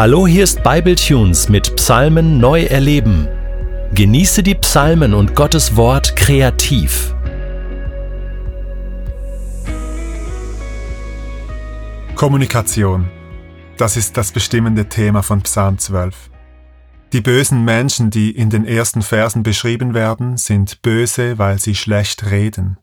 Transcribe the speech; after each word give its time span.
Hallo, 0.00 0.26
hier 0.26 0.44
ist 0.44 0.62
Bibletunes 0.62 1.50
mit 1.50 1.76
Psalmen 1.76 2.38
neu 2.38 2.62
erleben. 2.62 3.28
Genieße 3.92 4.42
die 4.42 4.54
Psalmen 4.54 5.12
und 5.12 5.36
Gottes 5.36 5.76
Wort 5.76 6.16
kreativ. 6.16 7.14
Kommunikation. 12.14 13.10
Das 13.76 13.98
ist 13.98 14.16
das 14.16 14.32
bestimmende 14.32 14.88
Thema 14.88 15.22
von 15.22 15.42
Psalm 15.42 15.76
12. 15.76 16.30
Die 17.12 17.20
bösen 17.20 17.62
Menschen, 17.66 18.08
die 18.08 18.30
in 18.30 18.48
den 18.48 18.64
ersten 18.64 19.02
Versen 19.02 19.42
beschrieben 19.42 19.92
werden, 19.92 20.38
sind 20.38 20.80
böse, 20.80 21.36
weil 21.36 21.58
sie 21.58 21.74
schlecht 21.74 22.30
reden. 22.30 22.78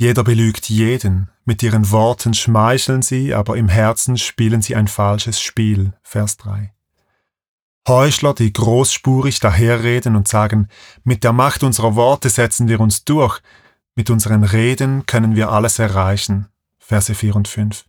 Jeder 0.00 0.24
belügt 0.24 0.70
jeden, 0.70 1.28
mit 1.44 1.62
ihren 1.62 1.90
Worten 1.90 2.32
schmeicheln 2.32 3.02
sie, 3.02 3.34
aber 3.34 3.58
im 3.58 3.68
Herzen 3.68 4.16
spielen 4.16 4.62
sie 4.62 4.74
ein 4.74 4.88
falsches 4.88 5.38
Spiel. 5.42 5.92
Vers 6.02 6.38
3. 6.38 6.72
Heuchler, 7.86 8.32
die 8.32 8.50
großspurig 8.50 9.40
daherreden 9.40 10.16
und 10.16 10.26
sagen, 10.26 10.68
mit 11.04 11.22
der 11.22 11.34
Macht 11.34 11.62
unserer 11.62 11.96
Worte 11.96 12.30
setzen 12.30 12.66
wir 12.66 12.80
uns 12.80 13.04
durch, 13.04 13.42
mit 13.94 14.08
unseren 14.08 14.42
Reden 14.42 15.04
können 15.04 15.36
wir 15.36 15.50
alles 15.52 15.78
erreichen. 15.78 16.48
Verse 16.78 17.14
4 17.14 17.36
und 17.36 17.46
5. 17.46 17.84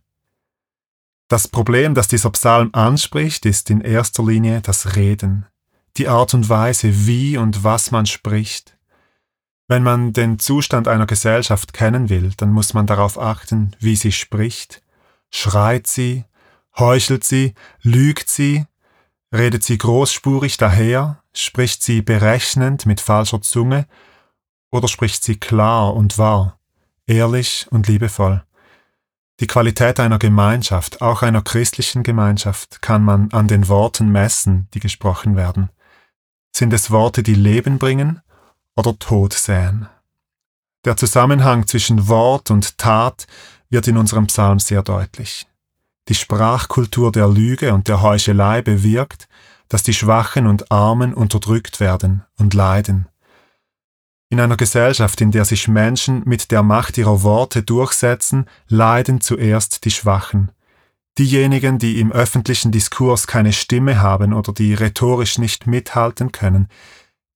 Das 1.28 1.48
Problem, 1.48 1.94
das 1.94 2.08
dieser 2.08 2.28
Psalm 2.32 2.68
anspricht, 2.74 3.46
ist 3.46 3.70
in 3.70 3.80
erster 3.80 4.22
Linie 4.22 4.60
das 4.60 4.96
Reden, 4.96 5.46
die 5.96 6.08
Art 6.08 6.34
und 6.34 6.50
Weise, 6.50 7.06
wie 7.06 7.38
und 7.38 7.64
was 7.64 7.90
man 7.90 8.04
spricht. 8.04 8.76
Wenn 9.72 9.84
man 9.84 10.12
den 10.12 10.38
Zustand 10.38 10.86
einer 10.86 11.06
Gesellschaft 11.06 11.72
kennen 11.72 12.10
will, 12.10 12.32
dann 12.36 12.52
muss 12.52 12.74
man 12.74 12.86
darauf 12.86 13.18
achten, 13.18 13.74
wie 13.80 13.96
sie 13.96 14.12
spricht. 14.12 14.82
Schreit 15.30 15.86
sie, 15.86 16.26
heuchelt 16.78 17.24
sie, 17.24 17.54
lügt 17.80 18.28
sie, 18.28 18.66
redet 19.34 19.64
sie 19.64 19.78
großspurig 19.78 20.58
daher, 20.58 21.22
spricht 21.32 21.82
sie 21.82 22.02
berechnend 22.02 22.84
mit 22.84 23.00
falscher 23.00 23.40
Zunge 23.40 23.86
oder 24.70 24.88
spricht 24.88 25.24
sie 25.24 25.36
klar 25.36 25.94
und 25.94 26.18
wahr, 26.18 26.58
ehrlich 27.06 27.66
und 27.70 27.88
liebevoll. 27.88 28.44
Die 29.40 29.46
Qualität 29.46 30.00
einer 30.00 30.18
Gemeinschaft, 30.18 31.00
auch 31.00 31.22
einer 31.22 31.40
christlichen 31.40 32.02
Gemeinschaft, 32.02 32.82
kann 32.82 33.02
man 33.02 33.32
an 33.32 33.48
den 33.48 33.68
Worten 33.68 34.12
messen, 34.12 34.68
die 34.74 34.80
gesprochen 34.80 35.34
werden. 35.34 35.70
Sind 36.54 36.74
es 36.74 36.90
Worte, 36.90 37.22
die 37.22 37.34
Leben 37.34 37.78
bringen 37.78 38.20
oder 38.76 38.98
Tod 38.98 39.32
säen. 39.32 39.88
Der 40.84 40.96
Zusammenhang 40.96 41.66
zwischen 41.66 42.08
Wort 42.08 42.50
und 42.50 42.78
Tat 42.78 43.26
wird 43.70 43.86
in 43.88 43.96
unserem 43.96 44.26
Psalm 44.26 44.58
sehr 44.58 44.82
deutlich. 44.82 45.46
Die 46.08 46.14
Sprachkultur 46.14 47.12
der 47.12 47.28
Lüge 47.28 47.72
und 47.72 47.88
der 47.88 48.02
Heuchelei 48.02 48.62
bewirkt, 48.62 49.28
dass 49.68 49.82
die 49.82 49.94
Schwachen 49.94 50.46
und 50.46 50.70
Armen 50.70 51.14
unterdrückt 51.14 51.80
werden 51.80 52.24
und 52.36 52.54
leiden. 52.54 53.08
In 54.28 54.40
einer 54.40 54.56
Gesellschaft, 54.56 55.20
in 55.20 55.30
der 55.30 55.44
sich 55.44 55.68
Menschen 55.68 56.22
mit 56.24 56.50
der 56.50 56.62
Macht 56.62 56.98
ihrer 56.98 57.22
Worte 57.22 57.62
durchsetzen, 57.62 58.46
leiden 58.66 59.20
zuerst 59.20 59.84
die 59.84 59.90
Schwachen. 59.90 60.50
Diejenigen, 61.18 61.78
die 61.78 62.00
im 62.00 62.10
öffentlichen 62.10 62.72
Diskurs 62.72 63.26
keine 63.26 63.52
Stimme 63.52 64.00
haben 64.00 64.32
oder 64.32 64.52
die 64.54 64.72
rhetorisch 64.72 65.38
nicht 65.38 65.66
mithalten 65.66 66.32
können, 66.32 66.68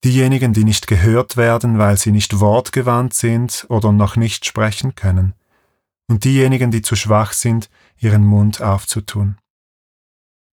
diejenigen, 0.06 0.52
die 0.52 0.62
nicht 0.62 0.86
gehört 0.86 1.36
werden, 1.36 1.78
weil 1.78 1.96
sie 1.96 2.12
nicht 2.12 2.38
wortgewandt 2.38 3.12
sind 3.12 3.66
oder 3.68 3.90
noch 3.90 4.14
nicht 4.14 4.46
sprechen 4.46 4.94
können, 4.94 5.34
und 6.08 6.22
diejenigen, 6.22 6.70
die 6.70 6.80
zu 6.80 6.94
schwach 6.94 7.32
sind, 7.32 7.68
ihren 7.98 8.24
Mund 8.24 8.62
aufzutun. 8.62 9.36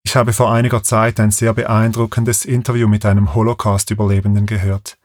Ich 0.04 0.16
habe 0.16 0.32
vor 0.32 0.50
einiger 0.50 0.82
Zeit 0.82 1.20
ein 1.20 1.30
sehr 1.30 1.52
beeindruckendes 1.52 2.46
Interview 2.46 2.88
mit 2.88 3.04
einem 3.04 3.34
Holocaust-Überlebenden 3.34 4.46
gehört. 4.46 4.96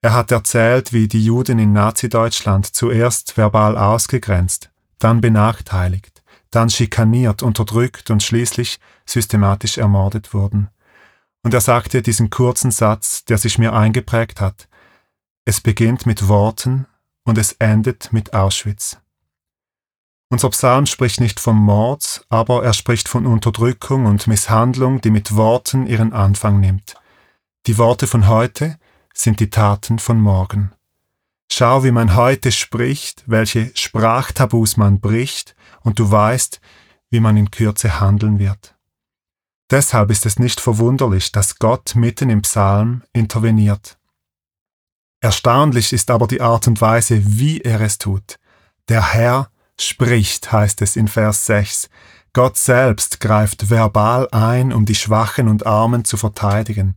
Er 0.00 0.14
hat 0.14 0.30
erzählt, 0.30 0.92
wie 0.92 1.08
die 1.08 1.24
Juden 1.24 1.58
in 1.58 1.72
Nazi-Deutschland 1.72 2.66
zuerst 2.66 3.36
verbal 3.36 3.76
ausgegrenzt, 3.76 4.70
dann 5.00 5.20
benachteiligt, 5.20 6.22
dann 6.52 6.70
schikaniert, 6.70 7.42
unterdrückt 7.42 8.10
und 8.12 8.22
schließlich 8.22 8.78
systematisch 9.06 9.76
ermordet 9.76 10.32
wurden. 10.32 10.68
Und 11.46 11.54
er 11.54 11.60
sagte 11.60 12.02
diesen 12.02 12.28
kurzen 12.28 12.72
Satz, 12.72 13.24
der 13.24 13.38
sich 13.38 13.56
mir 13.56 13.72
eingeprägt 13.72 14.40
hat. 14.40 14.66
Es 15.44 15.60
beginnt 15.60 16.04
mit 16.04 16.26
Worten 16.26 16.88
und 17.22 17.38
es 17.38 17.52
endet 17.60 18.12
mit 18.12 18.34
Auschwitz. 18.34 18.98
Unser 20.28 20.50
Psalm 20.50 20.86
spricht 20.86 21.20
nicht 21.20 21.38
vom 21.38 21.56
Mord, 21.56 22.26
aber 22.30 22.64
er 22.64 22.72
spricht 22.72 23.08
von 23.08 23.26
Unterdrückung 23.26 24.06
und 24.06 24.26
Misshandlung, 24.26 25.00
die 25.00 25.10
mit 25.10 25.36
Worten 25.36 25.86
ihren 25.86 26.12
Anfang 26.12 26.58
nimmt. 26.58 26.96
Die 27.68 27.78
Worte 27.78 28.08
von 28.08 28.26
heute 28.26 28.76
sind 29.14 29.38
die 29.38 29.48
Taten 29.48 30.00
von 30.00 30.20
morgen. 30.20 30.72
Schau, 31.52 31.84
wie 31.84 31.92
man 31.92 32.16
heute 32.16 32.50
spricht, 32.50 33.22
welche 33.26 33.70
Sprachtabus 33.76 34.76
man 34.76 34.98
bricht, 34.98 35.54
und 35.82 36.00
du 36.00 36.10
weißt, 36.10 36.60
wie 37.10 37.20
man 37.20 37.36
in 37.36 37.52
Kürze 37.52 38.00
handeln 38.00 38.40
wird. 38.40 38.75
Deshalb 39.70 40.10
ist 40.10 40.26
es 40.26 40.38
nicht 40.38 40.60
verwunderlich, 40.60 41.32
dass 41.32 41.58
Gott 41.58 41.94
mitten 41.96 42.30
im 42.30 42.42
Psalm 42.42 43.02
interveniert. 43.12 43.98
Erstaunlich 45.20 45.92
ist 45.92 46.10
aber 46.10 46.28
die 46.28 46.40
Art 46.40 46.68
und 46.68 46.80
Weise, 46.80 47.20
wie 47.38 47.60
er 47.60 47.80
es 47.80 47.98
tut. 47.98 48.38
Der 48.88 49.12
Herr 49.12 49.50
spricht, 49.78 50.52
heißt 50.52 50.82
es 50.82 50.94
in 50.94 51.08
Vers 51.08 51.46
6. 51.46 51.90
Gott 52.32 52.56
selbst 52.56 53.18
greift 53.18 53.70
verbal 53.70 54.28
ein, 54.30 54.72
um 54.72 54.84
die 54.84 54.94
Schwachen 54.94 55.48
und 55.48 55.66
Armen 55.66 56.04
zu 56.04 56.16
verteidigen. 56.16 56.96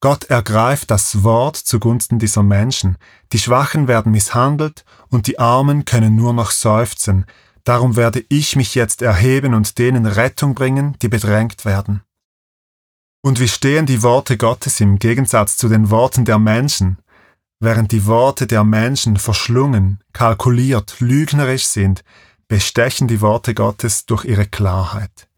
Gott 0.00 0.24
ergreift 0.24 0.90
das 0.90 1.24
Wort 1.24 1.56
zugunsten 1.56 2.18
dieser 2.18 2.42
Menschen. 2.42 2.98
Die 3.32 3.38
Schwachen 3.38 3.88
werden 3.88 4.12
misshandelt 4.12 4.84
und 5.08 5.26
die 5.26 5.38
Armen 5.38 5.86
können 5.86 6.14
nur 6.14 6.34
noch 6.34 6.50
seufzen, 6.50 7.24
Darum 7.64 7.96
werde 7.96 8.24
ich 8.28 8.56
mich 8.56 8.74
jetzt 8.74 9.00
erheben 9.02 9.54
und 9.54 9.78
denen 9.78 10.06
Rettung 10.06 10.54
bringen, 10.54 10.96
die 11.00 11.08
bedrängt 11.08 11.64
werden. 11.64 12.02
Und 13.22 13.40
wie 13.40 13.48
stehen 13.48 13.86
die 13.86 14.02
Worte 14.02 14.36
Gottes 14.36 14.80
im 14.80 14.98
Gegensatz 14.98 15.56
zu 15.56 15.70
den 15.70 15.90
Worten 15.90 16.26
der 16.26 16.38
Menschen? 16.38 16.98
Während 17.58 17.92
die 17.92 18.04
Worte 18.04 18.46
der 18.46 18.64
Menschen 18.64 19.16
verschlungen, 19.16 20.02
kalkuliert, 20.12 21.00
lügnerisch 21.00 21.64
sind, 21.64 22.04
bestechen 22.48 23.08
die 23.08 23.22
Worte 23.22 23.54
Gottes 23.54 24.04
durch 24.04 24.26
ihre 24.26 24.44
Klarheit. 24.44 25.28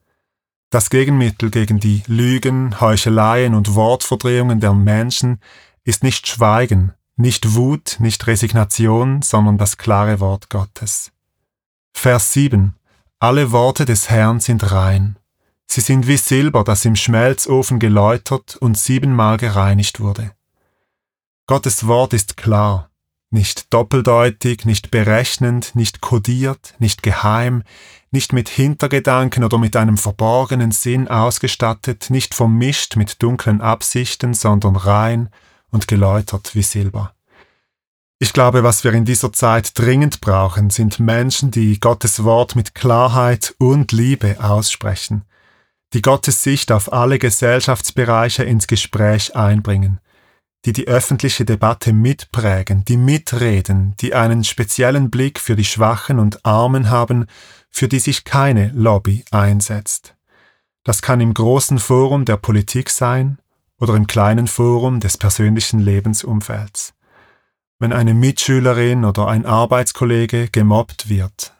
Das 0.70 0.90
Gegenmittel 0.90 1.50
gegen 1.50 1.78
die 1.78 2.02
Lügen, 2.08 2.80
Heucheleien 2.80 3.54
und 3.54 3.76
Wortverdrehungen 3.76 4.58
der 4.58 4.74
Menschen 4.74 5.40
ist 5.84 6.02
nicht 6.02 6.26
Schweigen, 6.26 6.92
nicht 7.16 7.54
Wut, 7.54 7.98
nicht 8.00 8.26
Resignation, 8.26 9.22
sondern 9.22 9.58
das 9.58 9.78
klare 9.78 10.18
Wort 10.18 10.50
Gottes. 10.50 11.12
Vers 11.98 12.34
7. 12.34 12.74
Alle 13.20 13.52
Worte 13.52 13.86
des 13.86 14.10
Herrn 14.10 14.38
sind 14.38 14.70
rein. 14.70 15.18
Sie 15.66 15.80
sind 15.80 16.06
wie 16.06 16.18
Silber, 16.18 16.62
das 16.62 16.84
im 16.84 16.94
Schmelzofen 16.94 17.78
geläutert 17.80 18.54
und 18.56 18.76
siebenmal 18.76 19.38
gereinigt 19.38 19.98
wurde. 19.98 20.32
Gottes 21.46 21.86
Wort 21.86 22.12
ist 22.12 22.36
klar, 22.36 22.90
nicht 23.30 23.72
doppeldeutig, 23.72 24.66
nicht 24.66 24.90
berechnend, 24.90 25.74
nicht 25.74 26.02
kodiert, 26.02 26.74
nicht 26.78 27.02
geheim, 27.02 27.64
nicht 28.10 28.32
mit 28.34 28.50
Hintergedanken 28.50 29.42
oder 29.42 29.56
mit 29.56 29.74
einem 29.74 29.96
verborgenen 29.96 30.72
Sinn 30.72 31.08
ausgestattet, 31.08 32.10
nicht 32.10 32.34
vermischt 32.34 32.96
mit 32.96 33.22
dunklen 33.22 33.62
Absichten, 33.62 34.34
sondern 34.34 34.76
rein 34.76 35.30
und 35.70 35.88
geläutert 35.88 36.54
wie 36.54 36.62
Silber. 36.62 37.15
Ich 38.18 38.32
glaube, 38.32 38.62
was 38.62 38.82
wir 38.82 38.94
in 38.94 39.04
dieser 39.04 39.30
Zeit 39.30 39.78
dringend 39.78 40.22
brauchen, 40.22 40.70
sind 40.70 40.98
Menschen, 40.98 41.50
die 41.50 41.78
Gottes 41.78 42.24
Wort 42.24 42.56
mit 42.56 42.74
Klarheit 42.74 43.54
und 43.58 43.92
Liebe 43.92 44.42
aussprechen, 44.42 45.26
die 45.92 46.00
Gottes 46.00 46.42
Sicht 46.42 46.72
auf 46.72 46.90
alle 46.94 47.18
Gesellschaftsbereiche 47.18 48.42
ins 48.42 48.66
Gespräch 48.68 49.36
einbringen, 49.36 50.00
die 50.64 50.72
die 50.72 50.88
öffentliche 50.88 51.44
Debatte 51.44 51.92
mitprägen, 51.92 52.86
die 52.86 52.96
mitreden, 52.96 53.94
die 54.00 54.14
einen 54.14 54.44
speziellen 54.44 55.10
Blick 55.10 55.38
für 55.38 55.54
die 55.54 55.66
Schwachen 55.66 56.18
und 56.18 56.42
Armen 56.46 56.88
haben, 56.88 57.26
für 57.70 57.86
die 57.86 57.98
sich 57.98 58.24
keine 58.24 58.72
Lobby 58.74 59.26
einsetzt. 59.30 60.16
Das 60.84 61.02
kann 61.02 61.20
im 61.20 61.34
großen 61.34 61.78
Forum 61.78 62.24
der 62.24 62.38
Politik 62.38 62.88
sein 62.88 63.38
oder 63.78 63.94
im 63.94 64.06
kleinen 64.06 64.46
Forum 64.46 65.00
des 65.00 65.18
persönlichen 65.18 65.80
Lebensumfelds 65.80 66.94
wenn 67.78 67.92
eine 67.92 68.14
Mitschülerin 68.14 69.04
oder 69.04 69.28
ein 69.28 69.44
Arbeitskollege 69.44 70.48
gemobbt 70.50 71.08
wird, 71.08 71.52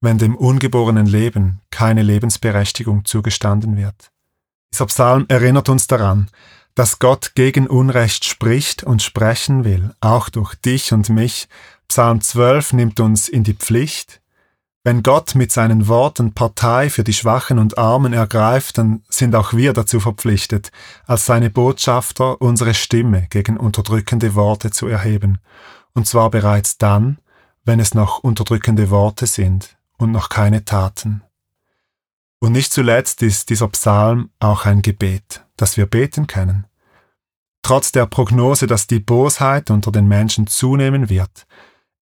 wenn 0.00 0.18
dem 0.18 0.36
ungeborenen 0.36 1.06
Leben 1.06 1.60
keine 1.70 2.02
Lebensberechtigung 2.02 3.04
zugestanden 3.04 3.76
wird. 3.76 4.10
Dieser 4.72 4.86
Psalm 4.86 5.24
erinnert 5.28 5.68
uns 5.68 5.86
daran, 5.86 6.28
dass 6.74 6.98
Gott 6.98 7.32
gegen 7.34 7.66
Unrecht 7.66 8.24
spricht 8.26 8.84
und 8.84 9.02
sprechen 9.02 9.64
will, 9.64 9.94
auch 10.00 10.28
durch 10.28 10.54
dich 10.54 10.92
und 10.92 11.08
mich. 11.08 11.48
Psalm 11.88 12.20
12 12.20 12.74
nimmt 12.74 13.00
uns 13.00 13.28
in 13.28 13.44
die 13.44 13.54
Pflicht. 13.54 14.20
Wenn 14.86 15.02
Gott 15.02 15.34
mit 15.34 15.50
seinen 15.50 15.88
Worten 15.88 16.32
Partei 16.32 16.90
für 16.90 17.02
die 17.02 17.12
Schwachen 17.12 17.58
und 17.58 17.76
Armen 17.76 18.12
ergreift, 18.12 18.78
dann 18.78 19.02
sind 19.08 19.34
auch 19.34 19.52
wir 19.52 19.72
dazu 19.72 19.98
verpflichtet, 19.98 20.70
als 21.08 21.26
seine 21.26 21.50
Botschafter 21.50 22.40
unsere 22.40 22.72
Stimme 22.72 23.26
gegen 23.28 23.56
unterdrückende 23.56 24.36
Worte 24.36 24.70
zu 24.70 24.86
erheben, 24.86 25.40
und 25.94 26.06
zwar 26.06 26.30
bereits 26.30 26.78
dann, 26.78 27.18
wenn 27.64 27.80
es 27.80 27.94
noch 27.94 28.20
unterdrückende 28.20 28.88
Worte 28.88 29.26
sind 29.26 29.76
und 29.98 30.12
noch 30.12 30.28
keine 30.28 30.64
Taten. 30.64 31.24
Und 32.38 32.52
nicht 32.52 32.72
zuletzt 32.72 33.22
ist 33.22 33.50
dieser 33.50 33.66
Psalm 33.66 34.30
auch 34.38 34.66
ein 34.66 34.82
Gebet, 34.82 35.44
das 35.56 35.76
wir 35.76 35.86
beten 35.86 36.28
können. 36.28 36.64
Trotz 37.62 37.90
der 37.90 38.06
Prognose, 38.06 38.68
dass 38.68 38.86
die 38.86 39.00
Bosheit 39.00 39.68
unter 39.72 39.90
den 39.90 40.06
Menschen 40.06 40.46
zunehmen 40.46 41.10
wird, 41.10 41.44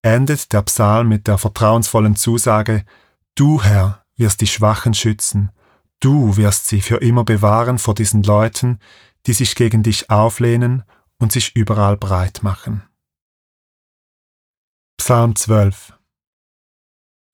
endet 0.04 0.52
der 0.52 0.62
Psalm 0.62 1.08
mit 1.08 1.26
der 1.26 1.38
vertrauensvollen 1.38 2.14
Zusage, 2.14 2.84
Du, 3.34 3.62
Herr, 3.62 4.04
wirst 4.16 4.40
die 4.42 4.46
Schwachen 4.46 4.94
schützen, 4.94 5.50
du 5.98 6.36
wirst 6.36 6.68
sie 6.68 6.80
für 6.80 6.98
immer 6.98 7.24
bewahren 7.24 7.78
vor 7.78 7.94
diesen 7.94 8.22
Leuten, 8.22 8.78
die 9.26 9.32
sich 9.32 9.56
gegen 9.56 9.82
dich 9.82 10.10
auflehnen 10.10 10.84
und 11.18 11.32
sich 11.32 11.56
überall 11.56 11.96
breit 11.96 12.42
machen. 12.42 12.84
Psalm 14.98 15.34
12 15.34 15.94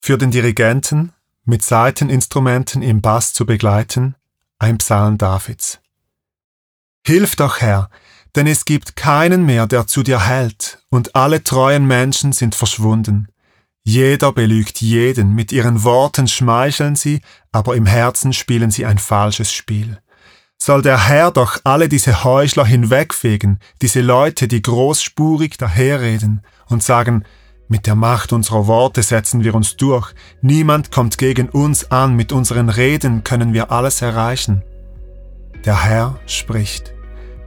Für 0.01 0.17
den 0.17 0.31
Dirigenten, 0.31 1.13
mit 1.45 1.63
Saiteninstrumenten 1.63 2.83
im 2.83 3.03
Bass 3.03 3.33
zu 3.33 3.45
begleiten, 3.45 4.15
ein 4.59 4.79
Psalm 4.79 5.19
Davids. 5.19 5.81
Hilf 7.05 7.35
doch, 7.35 7.61
Herr, 7.61 7.91
denn 8.37 8.47
es 8.47 8.65
gibt 8.65 8.97
keinen 8.97 9.45
mehr, 9.45 9.67
der 9.67 9.87
zu 9.87 10.03
dir 10.03 10.27
hält, 10.27 10.79
und 10.91 11.15
alle 11.15 11.43
treuen 11.43 11.87
Menschen 11.87 12.33
sind 12.33 12.55
verschwunden. 12.55 13.29
Jeder 13.83 14.33
belügt 14.33 14.81
jeden, 14.81 15.35
mit 15.35 15.53
ihren 15.53 15.85
Worten 15.85 16.29
schmeicheln 16.29 16.97
sie, 16.97 17.21
aber 17.51 17.77
im 17.77 17.87
Herzen 17.87 18.33
spielen 18.33 18.71
sie 18.71 18.87
ein 18.87 18.99
falsches 18.99 19.53
Spiel. 19.53 19.99
Soll 20.59 20.83
der 20.83 21.09
Herr 21.09 21.31
doch 21.31 21.59
alle 21.65 21.89
diese 21.89 22.23
Heuchler 22.23 22.67
hinwegfegen, 22.67 23.59
diese 23.81 24.03
Leute, 24.03 24.47
die 24.47 24.61
großspurig 24.61 25.57
daherreden 25.57 26.43
und 26.69 26.83
sagen, 26.83 27.25
mit 27.69 27.87
der 27.87 27.95
Macht 27.95 28.33
unserer 28.33 28.67
Worte 28.67 29.03
setzen 29.03 29.43
wir 29.45 29.55
uns 29.55 29.77
durch, 29.77 30.13
niemand 30.43 30.91
kommt 30.91 31.19
gegen 31.19 31.49
uns 31.49 31.91
an, 31.91 32.15
mit 32.15 32.33
unseren 32.33 32.69
Reden 32.69 33.25
können 33.25 33.55
wir 33.55 33.71
alles 33.71 34.03
erreichen. 34.03 34.63
Der 35.65 35.85
Herr 35.85 36.19
spricht. 36.27 36.93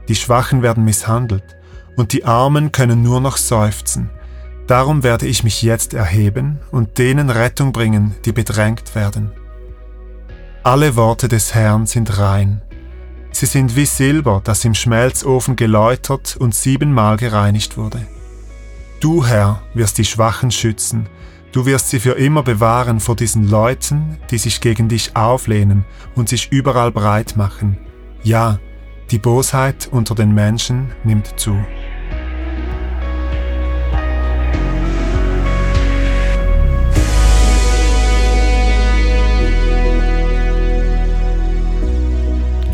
Die 0.08 0.14
Schwachen 0.14 0.62
werden 0.62 0.84
misshandelt 0.84 1.56
und 1.96 2.12
die 2.12 2.24
Armen 2.24 2.72
können 2.72 3.02
nur 3.02 3.20
noch 3.20 3.36
seufzen. 3.36 4.10
Darum 4.66 5.02
werde 5.02 5.26
ich 5.26 5.44
mich 5.44 5.62
jetzt 5.62 5.92
erheben 5.94 6.58
und 6.70 6.98
denen 6.98 7.30
Rettung 7.30 7.72
bringen, 7.72 8.14
die 8.24 8.32
bedrängt 8.32 8.94
werden. 8.94 9.32
Alle 10.62 10.96
Worte 10.96 11.28
des 11.28 11.54
Herrn 11.54 11.86
sind 11.86 12.18
rein. 12.18 12.62
Sie 13.32 13.46
sind 13.46 13.76
wie 13.76 13.84
Silber, 13.84 14.40
das 14.42 14.64
im 14.64 14.74
Schmelzofen 14.74 15.56
geläutert 15.56 16.36
und 16.38 16.54
siebenmal 16.54 17.16
gereinigt 17.16 17.76
wurde. 17.76 18.06
Du, 19.00 19.26
Herr, 19.26 19.60
wirst 19.74 19.98
die 19.98 20.04
Schwachen 20.06 20.50
schützen, 20.50 21.08
du 21.52 21.66
wirst 21.66 21.90
sie 21.90 22.00
für 22.00 22.12
immer 22.12 22.42
bewahren 22.42 23.00
vor 23.00 23.16
diesen 23.16 23.50
Leuten, 23.50 24.18
die 24.30 24.38
sich 24.38 24.62
gegen 24.62 24.88
dich 24.88 25.14
auflehnen 25.14 25.84
und 26.14 26.30
sich 26.30 26.50
überall 26.50 26.90
breit 26.90 27.36
machen. 27.36 27.76
Ja, 28.22 28.58
die 29.10 29.18
Bosheit 29.18 29.88
unter 29.90 30.14
den 30.14 30.32
Menschen 30.32 30.90
nimmt 31.04 31.38
zu. 31.38 31.56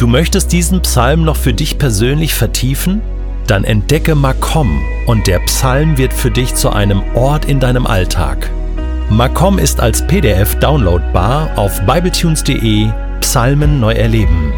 Du 0.00 0.06
möchtest 0.06 0.52
diesen 0.52 0.80
Psalm 0.80 1.24
noch 1.24 1.36
für 1.36 1.52
dich 1.52 1.76
persönlich 1.76 2.34
vertiefen? 2.34 3.02
Dann 3.46 3.64
entdecke 3.64 4.14
Makom 4.14 4.80
und 5.06 5.26
der 5.26 5.40
Psalm 5.40 5.98
wird 5.98 6.14
für 6.14 6.30
dich 6.30 6.54
zu 6.54 6.70
einem 6.70 7.02
Ort 7.14 7.44
in 7.44 7.60
deinem 7.60 7.86
Alltag. 7.86 8.50
Makom 9.10 9.58
ist 9.58 9.80
als 9.80 10.06
PDF 10.06 10.58
downloadbar 10.60 11.50
auf 11.58 11.84
bibletunes.de 11.84 12.88
Psalmen 13.20 13.78
neu 13.78 13.92
erleben. 13.92 14.52